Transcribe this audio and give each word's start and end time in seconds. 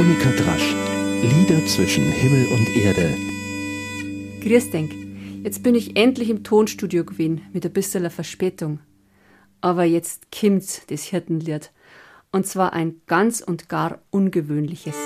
Monika 0.00 0.30
Drasch. 0.30 0.74
Lieder 1.20 1.66
zwischen 1.66 2.10
Himmel 2.10 2.46
und 2.54 2.74
Erde. 2.74 3.14
Grüß 4.42 4.70
denk. 4.70 4.94
Jetzt 5.44 5.62
bin 5.62 5.74
ich 5.74 5.94
endlich 5.94 6.30
im 6.30 6.42
Tonstudio 6.42 7.04
gewesen, 7.04 7.42
mit 7.52 7.66
ein 7.66 7.72
bisschen 7.74 8.08
Verspätung. 8.08 8.80
Aber 9.60 9.84
jetzt 9.84 10.28
kommt's, 10.32 10.86
das 10.86 11.02
Hirtenlied. 11.02 11.70
Und 12.32 12.46
zwar 12.46 12.72
ein 12.72 13.02
ganz 13.06 13.42
und 13.42 13.68
gar 13.68 14.00
ungewöhnliches. 14.08 14.96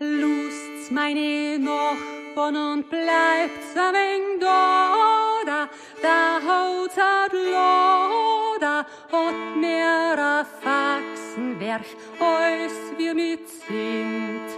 Lust's 0.00 0.90
meine 0.90 1.58
Nachbarn 1.58 2.56
und 2.56 2.88
bleibt's 2.88 3.76
ein 3.76 3.92
wenig 3.92 4.40
da, 4.40 4.94
da, 5.44 5.68
da 6.00 6.40
haut's 6.48 6.96
hat 9.12 9.56
mir 9.56 10.18
a 10.18 10.44
Faxenwerk, 10.44 11.86
als 12.18 12.72
wir 12.96 13.14
mit 13.14 13.48
sind. 13.48 14.48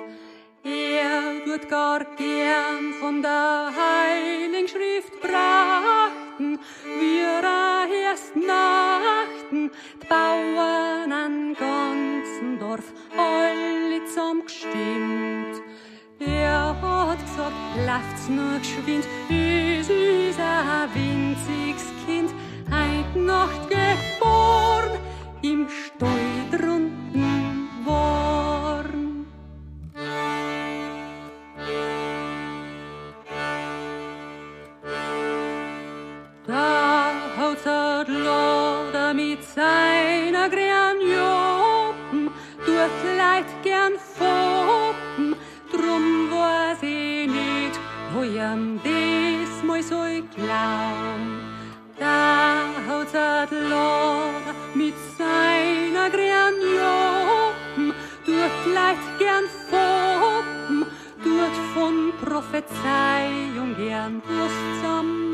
Er 0.65 1.45
tut 1.45 1.69
gar 1.69 2.05
gern 2.17 2.93
von 3.01 3.23
der 3.23 3.71
Heiligen 3.75 4.67
Schrift 4.67 5.21
brachten, 5.21 6.59
wir 6.99 7.27
erst 8.17 8.35
nachten, 8.35 9.71
die 10.03 10.07
Bauern 10.09 11.13
an 11.13 11.55
ganzen 11.55 12.59
Dorf, 12.59 12.93
alle 13.17 14.05
zum 14.07 14.45
gestimmt. 14.45 15.63
Er 16.19 16.75
hat 16.81 17.19
gesagt, 17.21 17.55
lauft's 17.87 18.29
nur 18.29 18.59
geschwind, 18.59 19.07
es 19.29 19.89
ist 19.89 20.41
ein 20.41 20.89
winziges 20.95 21.85
Kind, 22.07 22.31
heut 22.71 23.17
Nacht 23.17 23.69
geboren, 23.69 24.16
seiner 39.57 40.51
Granjopen, 40.51 42.31
tut 42.67 43.17
Leid 43.17 43.47
gern 43.63 43.95
foppen, 44.19 45.35
drum 45.73 46.31
weiß 46.31 46.83
ich 46.83 47.27
nicht, 47.27 47.81
wo 48.13 48.23
ihm 48.23 48.79
das 48.85 49.63
mal 49.65 49.83
soll 49.83 50.23
glaub. 50.35 51.23
Da 51.99 52.67
haut 52.87 53.15
er 53.15 53.49
Loder 53.51 54.55
mit 54.75 54.95
seiner 55.17 56.11
Granjopen, 56.11 57.95
tut 58.27 58.75
Leid 58.75 59.03
gern 59.19 59.47
foppen, 59.71 60.85
tut 61.25 61.57
von 61.73 62.13
Prophezeiung 62.23 63.75
gern 63.75 64.23
Lust 64.29 64.83
zum 64.83 65.26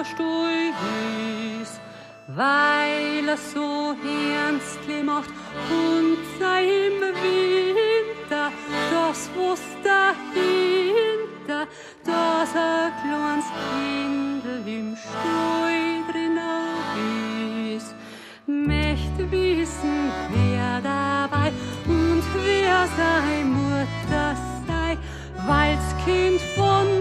ist, 0.00 1.80
weil 2.28 3.28
er 3.28 3.36
so 3.36 3.94
ernstlich 4.34 5.02
macht 5.04 5.28
und 5.70 6.18
sei 6.38 6.64
im 6.86 7.00
Winter 7.00 8.50
das 8.90 9.28
was 9.36 9.60
dahinter, 9.84 11.66
dass 12.04 12.56
ein 12.56 12.92
kleines 13.02 13.48
Kindl 13.70 14.62
im 14.66 14.96
Stuhl 14.96 16.12
drinnen 16.12 17.76
ist. 17.76 17.94
Möchte 18.46 19.30
wissen, 19.30 20.10
wer 20.30 20.80
dabei 20.82 21.52
und 21.86 22.22
wer 22.44 22.88
sein 22.96 23.52
Mutter 23.52 24.36
sei, 24.66 24.96
weil's 25.46 25.94
Kind 26.04 26.40
von 26.56 26.99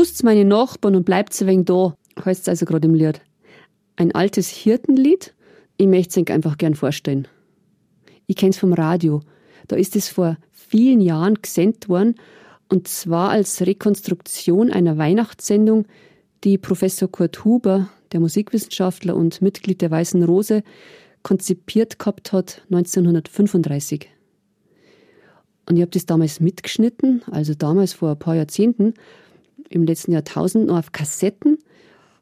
Lust's 0.00 0.22
meine 0.22 0.46
Nachbarn 0.46 0.96
und 0.96 1.04
bleibt's 1.04 1.42
ein 1.42 1.46
wenig 1.46 1.66
da, 1.66 1.94
heißt's 2.24 2.48
also 2.48 2.64
gerade 2.64 2.88
im 2.88 2.94
Lied. 2.94 3.20
Ein 3.96 4.14
altes 4.14 4.48
Hirtenlied, 4.48 5.34
ich 5.76 5.86
möcht's 5.86 6.16
euch 6.16 6.30
einfach 6.30 6.56
gern 6.56 6.74
vorstellen. 6.74 7.28
Ich 8.26 8.36
kenn's 8.36 8.56
vom 8.56 8.72
Radio. 8.72 9.20
Da 9.68 9.76
ist 9.76 9.96
es 9.96 10.08
vor 10.08 10.38
vielen 10.52 11.02
Jahren 11.02 11.34
gesendet 11.34 11.90
worden, 11.90 12.14
und 12.70 12.88
zwar 12.88 13.28
als 13.28 13.60
Rekonstruktion 13.60 14.72
einer 14.72 14.96
Weihnachtssendung, 14.96 15.84
die 16.44 16.56
Professor 16.56 17.12
Kurt 17.12 17.44
Huber, 17.44 17.90
der 18.12 18.20
Musikwissenschaftler 18.20 19.14
und 19.14 19.42
Mitglied 19.42 19.82
der 19.82 19.90
Weißen 19.90 20.24
Rose, 20.24 20.62
konzipiert 21.22 21.98
gehabt 21.98 22.32
hat 22.32 22.62
1935. 22.70 24.08
Und 25.68 25.76
ich 25.76 25.82
habe 25.82 25.90
das 25.90 26.06
damals 26.06 26.40
mitgeschnitten, 26.40 27.20
also 27.30 27.52
damals 27.52 27.92
vor 27.92 28.12
ein 28.12 28.18
paar 28.18 28.36
Jahrzehnten, 28.36 28.94
im 29.70 29.84
letzten 29.84 30.12
Jahrtausend 30.12 30.66
noch 30.66 30.78
auf 30.78 30.92
Kassetten, 30.92 31.58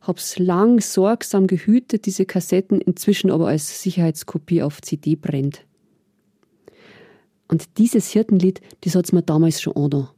hab's 0.00 0.38
lang 0.38 0.80
sorgsam 0.80 1.48
gehütet, 1.48 2.06
diese 2.06 2.24
Kassetten, 2.24 2.80
inzwischen 2.80 3.30
aber 3.30 3.48
als 3.48 3.82
Sicherheitskopie 3.82 4.62
auf 4.62 4.80
CD 4.80 5.16
brennt. 5.16 5.64
Und 7.48 7.78
dieses 7.78 8.10
Hirtenlied, 8.10 8.60
das 8.82 8.94
hat's 8.94 9.12
mir 9.12 9.22
damals 9.22 9.60
schon 9.60 9.74
angetan. 9.74 10.08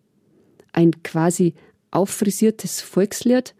Ein 0.72 1.02
quasi 1.02 1.54
auffrisiertes 1.90 2.80
Volkslied, 2.80 3.54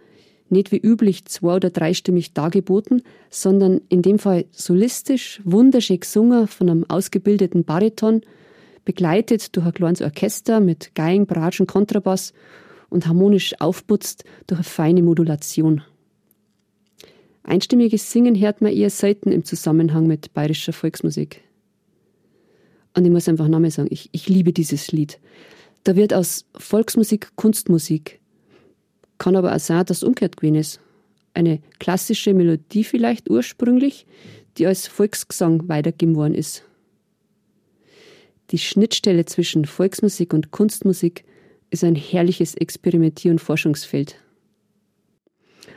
nicht 0.49 0.73
wie 0.73 0.79
üblich 0.79 1.25
zwei- 1.27 1.57
oder 1.57 1.71
dreistimmig 1.71 2.35
dargeboten, 2.35 3.03
sondern 3.31 3.81
in 3.89 4.03
dem 4.03 4.19
Fall 4.19 4.47
solistisch, 4.51 5.41
wunderschön 5.45 6.01
gesungen 6.01 6.49
von 6.49 6.69
einem 6.69 6.85
ausgebildeten 6.89 7.65
Bariton, 7.65 8.23
begleitet 8.85 9.55
durch 9.57 9.67
ein 9.67 9.75
kleines 9.75 10.03
Orchester 10.03 10.61
mit 10.61 10.95
Geigen, 10.95 11.27
Bratschen, 11.27 11.67
Kontrabass 11.67 12.33
und 12.91 13.07
harmonisch 13.07 13.59
aufputzt 13.61 14.25
durch 14.47 14.59
eine 14.59 14.65
feine 14.65 15.03
Modulation. 15.03 15.83
Einstimmiges 17.43 18.13
Singen 18.13 18.39
hört 18.39 18.61
man 18.61 18.73
eher 18.73 18.91
selten 18.91 19.33
im 19.33 19.45
Zusammenhang 19.45 20.07
mit 20.07 20.35
bayerischer 20.35 20.73
Volksmusik. 20.73 21.43
Und 22.95 23.05
ich 23.05 23.11
muss 23.11 23.29
einfach 23.29 23.49
nochmal 23.49 23.71
sagen, 23.71 23.89
ich, 23.91 24.09
ich 24.13 24.29
liebe 24.29 24.53
dieses 24.53 24.93
Lied. 24.93 25.19
Da 25.85 25.97
wird 25.97 26.13
aus 26.13 26.45
Volksmusik 26.57 27.33
Kunstmusik. 27.37 28.21
Kann 29.19 29.37
aber 29.37 29.55
auch 29.55 29.61
sein, 29.61 29.85
dass 29.87 30.03
umgekehrt 30.03 30.37
gewesen 30.37 30.57
ist. 30.57 30.81
Eine 31.33 31.61
klassische 31.79 32.35
Melodie 32.35 32.85
vielleicht 32.85 33.31
ursprünglich, 33.31 34.07
die 34.59 34.67
als 34.67 34.87
Volksgesang 34.87 35.69
weitergegeben 35.69 36.17
worden 36.17 36.35
ist. 36.35 36.65
Die 38.51 38.59
Schnittstelle 38.59 39.25
zwischen 39.25 39.65
Volksmusik 39.65 40.35
und 40.35 40.51
Kunstmusik 40.51 41.25
ist 41.71 41.85
ein 41.85 41.95
herrliches 41.95 42.55
Experimentier- 42.55 43.31
und 43.31 43.41
Forschungsfeld. 43.41 44.17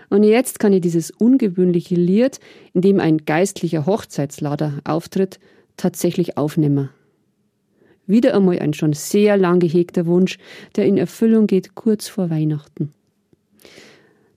Und 0.10 0.24
jetzt 0.24 0.60
kann 0.60 0.74
ich 0.74 0.82
dieses 0.82 1.12
ungewöhnliche 1.12 1.96
Lied, 1.96 2.40
in 2.74 2.82
dem 2.82 3.00
ein 3.00 3.26
geistlicher 3.26 3.86
Hochzeitslader 3.86 4.80
auftritt, 4.84 5.40
tatsächlich 5.78 6.38
aufnehmen. 6.38 6.90
Wieder 8.06 8.36
einmal 8.36 8.60
ein 8.60 8.74
schon 8.74 8.94
sehr 8.94 9.38
lang 9.38 9.60
gehegter 9.60 10.06
Wunsch, 10.06 10.38
der 10.76 10.86
in 10.86 10.98
Erfüllung 10.98 11.48
geht 11.48 11.74
kurz 11.74 12.08
vor 12.08 12.30
Weihnachten. 12.30 12.94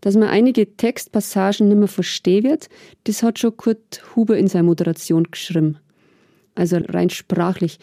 Dass 0.00 0.14
man 0.14 0.28
einige 0.28 0.76
Textpassagen 0.76 1.68
nicht 1.68 1.78
mehr 1.78 1.88
verstehen 1.88 2.44
wird, 2.44 2.68
das 3.04 3.22
hat 3.22 3.38
schon 3.38 3.56
Kurt 3.56 4.02
Huber 4.14 4.38
in 4.38 4.46
seiner 4.46 4.64
Moderation 4.64 5.24
geschrieben. 5.24 5.78
Also 6.54 6.78
rein 6.78 7.10
sprachlich. 7.10 7.78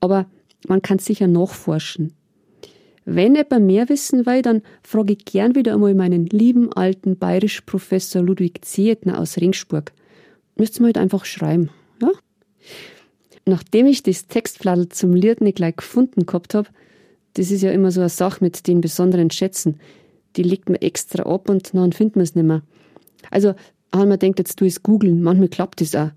Aber 0.00 0.26
man 0.68 0.80
kann 0.80 1.00
sicher 1.00 1.26
nachforschen. 1.26 2.15
Wenn 3.08 3.36
jemand 3.36 3.66
mehr 3.66 3.88
wissen 3.88 4.26
will, 4.26 4.42
dann 4.42 4.62
frage 4.82 5.12
ich 5.12 5.24
gern 5.24 5.54
wieder 5.54 5.74
einmal 5.74 5.94
meinen 5.94 6.26
lieben 6.26 6.72
alten 6.72 7.16
bayerisch 7.16 7.60
Professor 7.60 8.20
Ludwig 8.20 8.64
Zietner 8.64 9.20
aus 9.20 9.36
Ringsburg. 9.36 9.92
Müsst 10.56 10.78
ihr 10.78 10.80
mir 10.80 10.86
halt 10.86 10.98
einfach 10.98 11.24
schreiben, 11.24 11.70
ja? 12.02 12.10
Nachdem 13.44 13.86
ich 13.86 14.02
das 14.02 14.26
Textfladel 14.26 14.88
zum 14.88 15.14
Lied 15.14 15.40
nicht 15.40 15.54
gleich 15.54 15.76
gefunden 15.76 16.26
gehabt 16.26 16.54
habe, 16.54 16.68
das 17.34 17.52
ist 17.52 17.62
ja 17.62 17.70
immer 17.70 17.92
so 17.92 18.00
eine 18.00 18.08
Sache 18.08 18.42
mit 18.42 18.66
den 18.66 18.80
besonderen 18.80 19.30
Schätzen, 19.30 19.78
die 20.34 20.42
legt 20.42 20.68
man 20.68 20.80
extra 20.80 21.22
ab 21.22 21.48
und 21.48 21.74
dann 21.74 21.92
findet 21.92 22.16
man 22.16 22.24
es 22.24 22.34
nicht 22.34 22.44
mehr. 22.44 22.62
Also, 23.30 23.54
haben 23.94 24.08
wir 24.08 24.16
denkt, 24.16 24.40
jetzt 24.40 24.58
tu 24.58 24.64
es 24.64 24.82
googeln, 24.82 25.22
manchmal 25.22 25.48
klappt 25.48 25.80
das 25.80 25.94
auch. 25.94 26.10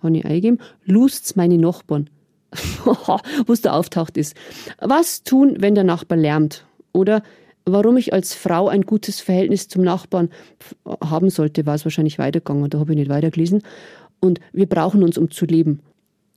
Habe 0.00 0.16
ich 0.16 0.24
eingegeben, 0.24 0.60
lust's 0.84 1.34
meine 1.34 1.58
Nachbarn. 1.58 2.08
was 3.46 3.60
da 3.60 3.72
auftaucht 3.72 4.16
ist. 4.16 4.36
Was 4.80 5.22
tun, 5.22 5.56
wenn 5.58 5.74
der 5.74 5.84
Nachbar 5.84 6.18
lärmt? 6.18 6.64
Oder 6.92 7.22
warum 7.64 7.96
ich 7.96 8.12
als 8.12 8.34
Frau 8.34 8.68
ein 8.68 8.82
gutes 8.82 9.20
Verhältnis 9.20 9.68
zum 9.68 9.82
Nachbarn 9.82 10.30
haben 11.04 11.30
sollte, 11.30 11.66
war 11.66 11.74
es 11.74 11.84
wahrscheinlich 11.84 12.18
weitergegangen, 12.18 12.68
da 12.70 12.78
habe 12.78 12.92
ich 12.92 12.98
nicht 12.98 13.10
weitergelesen. 13.10 13.62
Und 14.20 14.40
wir 14.52 14.66
brauchen 14.66 15.02
uns, 15.02 15.16
um 15.16 15.30
zu 15.30 15.46
leben. 15.46 15.80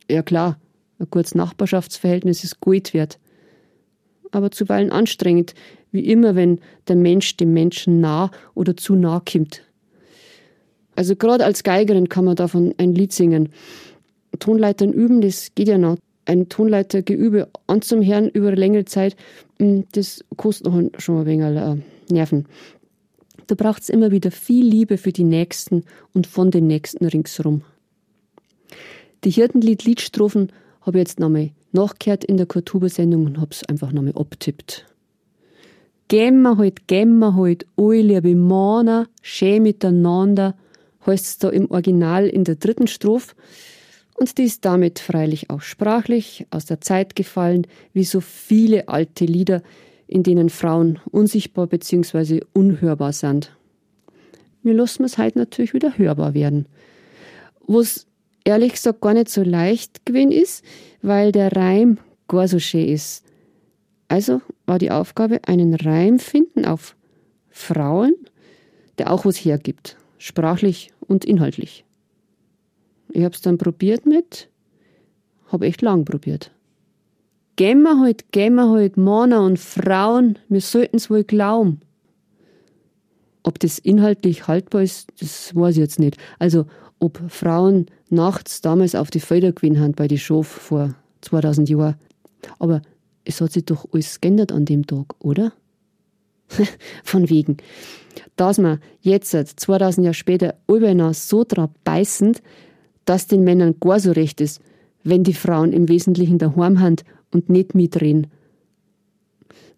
Ja 0.10 0.22
klar, 0.22 0.60
ein 1.00 1.10
kurzes 1.10 1.36
Nachbarschaftsverhältnis 1.36 2.44
ist 2.44 2.60
gut 2.60 2.94
wert. 2.94 3.20
Aber 4.32 4.52
zuweilen 4.52 4.92
anstrengend, 4.92 5.54
wie 5.92 6.06
immer, 6.08 6.36
wenn 6.36 6.60
der 6.88 6.96
Mensch 6.96 7.38
dem 7.38 7.54
Menschen 7.54 8.00
nah 8.00 8.32
oder 8.56 8.76
zu 8.76 8.96
nah 8.96 9.22
kommt. 9.22 9.62
Also 10.96 11.16
gerade 11.16 11.46
als 11.46 11.64
Geigerin 11.64 12.10
kann 12.10 12.26
man 12.26 12.36
davon 12.36 12.74
ein 12.78 12.94
Lied 12.94 13.14
singen. 13.14 13.50
Tonleitern 14.40 14.92
üben, 14.92 15.22
das 15.22 15.52
geht 15.56 15.68
ja 15.68 15.78
noch. 15.78 15.98
Ein 16.26 16.48
Tonleitergeübe 16.48 17.50
anzuhören 17.68 18.30
über 18.30 18.48
eine 18.48 18.56
längere 18.56 18.86
Zeit, 18.86 19.18
hm, 19.60 19.86
das 19.92 20.24
kostet 20.38 20.68
noch 20.68 20.82
schon 20.98 21.20
ein 21.20 21.26
wenig 21.26 21.46
äh, 21.46 21.76
Nerven. 22.14 22.46
Da 23.48 23.56
braucht 23.56 23.84
es 23.84 23.90
immer 23.90 24.12
wieder 24.12 24.32
viel 24.32 24.66
Liebe 24.66 24.98
für 24.98 25.12
die 25.12 25.26
Nächsten 25.26 25.84
und 26.14 26.28
von 26.28 26.50
den 26.50 26.68
Nächsten 26.68 27.06
ringsherum. 27.06 27.64
Die 29.26 29.32
Hirtenlied-Liedstrophen 29.32 30.52
habe 30.82 30.98
ich 30.98 31.02
jetzt 31.04 31.20
nochmal 31.20 31.52
nachgehört 31.72 32.24
in 32.24 32.38
der 32.38 32.46
Kultursendung 32.46 33.26
und 33.26 33.40
habe 33.40 33.52
es 33.52 33.64
einfach 33.66 33.92
nochmal 33.92 34.14
abtippt. 34.16 34.86
Gehen 36.08 36.42
wir 36.42 36.58
halt, 36.58 36.88
gehen 36.88 37.18
wir 37.20 37.36
halt, 37.36 37.66
alle 37.78 38.02
liebe 38.02 38.36
Männer, 38.36 39.08
schön 39.22 39.64
miteinander, 39.64 40.56
heißt 41.06 41.26
es 41.26 41.38
da 41.38 41.50
im 41.50 41.72
Original 41.72 42.28
in 42.28 42.44
der 42.44 42.56
dritten 42.56 42.88
Strophe. 42.88 43.36
Und 44.16 44.38
die 44.38 44.44
ist 44.44 44.64
damit 44.66 45.00
freilich 45.00 45.50
auch 45.50 45.62
sprachlich 45.62 46.46
aus 46.52 46.66
der 46.66 46.82
Zeit 46.82 47.16
gefallen, 47.16 47.68
wie 47.94 48.04
so 48.04 48.22
viele 48.22 48.88
alte 48.88 49.26
Lieder, 49.26 49.64
in 50.08 50.24
denen 50.24 50.50
Frauen 50.50 51.00
unsichtbar 51.12 51.68
bzw. 51.68 52.42
unhörbar 52.54 53.14
sind. 53.14 53.56
Wir 54.62 54.74
lassen 54.74 55.04
es 55.04 55.18
halt 55.18 55.36
natürlich 55.36 55.74
wieder 55.74 55.98
hörbar 55.98 56.34
werden. 56.34 56.68
Wo 57.66 57.80
es 57.80 58.08
ehrlich 58.46 58.74
gesagt 58.74 59.02
gar 59.02 59.14
nicht 59.14 59.30
so 59.30 59.44
leicht 59.44 60.06
gewesen 60.06 60.32
ist, 60.32 60.64
weil 61.02 61.32
der 61.32 61.52
Reim 61.56 61.98
gar 62.28 62.48
so 62.48 62.60
schön 62.60 62.88
ist. 62.88 63.24
Also 64.08 64.42
war 64.66 64.80
die 64.80 64.92
Aufgabe, 64.92 65.42
einen 65.48 65.74
Reim 65.74 66.20
finden 66.20 66.66
auf 66.66 66.96
Frauen, 67.50 68.14
der 68.98 69.12
auch 69.12 69.26
was 69.26 69.38
hergibt, 69.38 69.98
sprachlich 70.18 70.92
und 71.00 71.26
inhaltlich. 71.26 71.84
Ich 73.16 73.24
hab's 73.24 73.42
dann 73.42 73.60
probiert 73.60 74.08
mit, 74.08 74.50
hab 75.52 75.62
echt 75.62 75.84
lang 75.84 76.04
probiert. 76.04 76.52
Gehen 77.56 77.84
wir 77.84 78.00
halt, 78.00 78.32
gehen 78.32 78.56
wir 78.56 78.72
halt, 78.72 78.98
Männer 78.98 79.44
und 79.44 79.60
Frauen, 79.60 80.40
wir 80.50 80.62
sollten's 80.62 81.12
wohl 81.12 81.24
glauben. 81.24 81.82
Ob 83.44 83.60
das 83.60 83.78
inhaltlich 83.78 84.48
haltbar 84.48 84.82
ist, 84.82 85.10
das 85.20 85.56
weiß 85.56 85.76
ich 85.76 85.82
jetzt 85.82 86.00
nicht. 86.00 86.18
Also, 86.40 86.66
ob 86.98 87.22
Frauen 87.30 87.86
nachts 88.10 88.62
damals 88.62 88.96
auf 88.96 89.12
die 89.12 89.20
Felder 89.20 89.52
gewinnen 89.52 89.80
haben 89.80 89.92
bei 89.92 90.08
die 90.08 90.18
Schof 90.18 90.48
vor 90.48 90.96
2000 91.22 91.70
Jahren. 91.70 91.96
Aber 92.58 92.82
es 93.26 93.42
hat 93.42 93.52
sich 93.52 93.66
doch 93.66 93.86
alles 93.94 94.22
geändert 94.22 94.52
an 94.52 94.66
dem 94.66 94.88
Tag, 94.88 95.14
oder? 95.20 95.54
Von 97.04 97.30
wegen. 97.30 97.58
Dass 98.38 98.58
man 98.58 98.80
jetzt, 99.02 99.34
2000 99.34 100.06
Jahre 100.06 100.14
später, 100.16 100.56
überall 100.68 101.14
so 101.14 101.44
drauf 101.44 101.70
beißend, 101.84 102.42
dass 103.06 103.28
den 103.28 103.44
Männern 103.44 103.76
gar 103.80 104.00
so 104.00 104.12
recht 104.12 104.42
ist, 104.42 104.62
wenn 105.04 105.24
die 105.24 105.34
Frauen 105.34 105.74
im 105.74 105.90
Wesentlichen 105.90 106.38
daheim 106.38 106.78
sind 106.78 107.04
und 107.32 107.50
nicht 107.50 107.76
mitreden. 107.76 108.28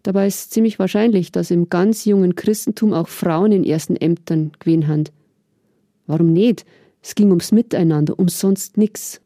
Dabei 0.02 0.28
ist 0.28 0.52
ziemlich 0.52 0.78
wahrscheinlich, 0.78 1.32
dass 1.32 1.50
im 1.50 1.68
ganz 1.68 2.04
jungen 2.04 2.36
Christentum 2.36 2.92
auch 2.92 3.08
Frauen 3.08 3.50
in 3.50 3.64
ersten 3.64 3.96
Ämtern 3.96 4.52
gewesen 4.60 4.86
haben. 4.86 5.04
Warum 6.06 6.32
nicht? 6.32 6.64
Es 7.02 7.16
ging 7.16 7.30
ums 7.30 7.50
Miteinander, 7.50 8.16
um 8.18 8.28
sonst 8.28 8.76
nix. 8.76 9.20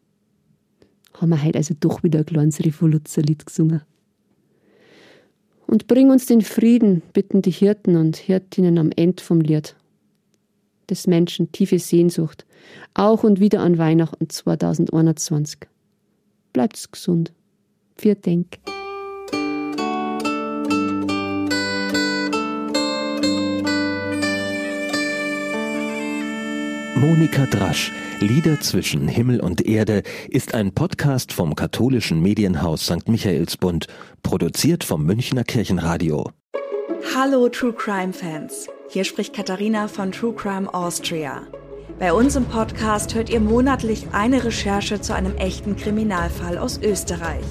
Haben 1.13 1.29
wir 1.29 1.43
heute 1.43 1.59
also 1.59 1.75
doch 1.79 2.01
wieder 2.01 2.19
ein 2.19 2.25
kleines 2.25 2.65
Revoluzerlied 2.65 3.45
gesungen. 3.45 3.81
Und 5.67 5.87
bring 5.87 6.09
uns 6.09 6.25
den 6.25 6.41
Frieden, 6.41 7.03
bitten 7.13 7.43
die 7.43 7.51
Hirten 7.51 7.95
und 7.95 8.17
Hirtinnen 8.17 8.77
am 8.79 8.89
Ende 8.95 9.21
vom 9.21 9.39
Lied. 9.39 9.75
Des 10.91 11.07
Menschen 11.07 11.53
tiefe 11.53 11.79
Sehnsucht, 11.79 12.45
auch 12.93 13.23
und 13.23 13.39
wieder 13.39 13.61
an 13.61 13.77
Weihnachten 13.77 14.29
2021. 14.29 15.61
Bleibt's 16.51 16.91
gesund. 16.91 17.31
Vier 17.95 18.15
Denk. 18.15 18.59
Monika 26.95 27.45
Drasch, 27.45 27.93
Lieder 28.19 28.59
zwischen 28.59 29.07
Himmel 29.07 29.39
und 29.39 29.65
Erde, 29.65 30.03
ist 30.27 30.53
ein 30.53 30.73
Podcast 30.73 31.31
vom 31.31 31.55
katholischen 31.55 32.21
Medienhaus 32.21 32.85
St. 32.85 33.07
Michaelsbund, 33.07 33.87
produziert 34.23 34.83
vom 34.83 35.05
Münchner 35.05 35.45
Kirchenradio. 35.45 36.31
Hallo 37.15 37.47
True 37.47 37.73
Crime 37.73 38.11
Fans, 38.11 38.67
hier 38.91 39.05
spricht 39.05 39.33
Katharina 39.33 39.87
von 39.87 40.11
True 40.11 40.33
Crime 40.33 40.73
Austria. 40.73 41.43
Bei 41.97 42.11
uns 42.11 42.35
im 42.35 42.45
Podcast 42.45 43.15
hört 43.15 43.29
ihr 43.29 43.39
monatlich 43.39 44.07
eine 44.11 44.43
Recherche 44.43 44.99
zu 44.99 45.15
einem 45.15 45.35
echten 45.37 45.77
Kriminalfall 45.77 46.57
aus 46.57 46.77
Österreich. 46.77 47.45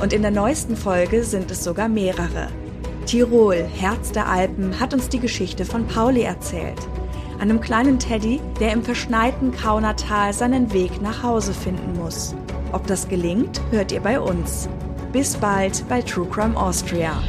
Und 0.00 0.12
in 0.12 0.22
der 0.22 0.30
neuesten 0.30 0.76
Folge 0.76 1.24
sind 1.24 1.50
es 1.50 1.64
sogar 1.64 1.88
mehrere. 1.88 2.48
Tirol, 3.06 3.64
Herz 3.64 4.12
der 4.12 4.28
Alpen, 4.28 4.78
hat 4.78 4.94
uns 4.94 5.08
die 5.08 5.20
Geschichte 5.20 5.64
von 5.64 5.86
Pauli 5.86 6.22
erzählt 6.22 6.78
einem 7.40 7.60
kleinen 7.60 7.98
Teddy, 7.98 8.40
der 8.58 8.72
im 8.72 8.82
verschneiten 8.82 9.52
Kaunertal 9.52 10.32
seinen 10.32 10.72
Weg 10.72 11.02
nach 11.02 11.22
Hause 11.22 11.52
finden 11.52 11.98
muss. 11.98 12.34
Ob 12.72 12.86
das 12.86 13.08
gelingt, 13.08 13.60
hört 13.70 13.92
ihr 13.92 14.00
bei 14.00 14.18
uns. 14.18 14.68
Bis 15.12 15.36
bald 15.36 15.86
bei 15.88 16.00
True 16.00 16.26
Crime 16.30 16.56
Austria. 16.56 17.22